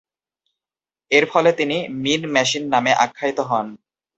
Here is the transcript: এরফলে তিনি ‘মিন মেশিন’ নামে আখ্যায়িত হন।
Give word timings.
এরফলে 1.11 1.51
তিনি 1.59 1.77
‘মিন 2.03 2.21
মেশিন’ 2.33 2.63
নামে 2.73 2.91
আখ্যায়িত 3.03 3.39
হন। 3.49 3.67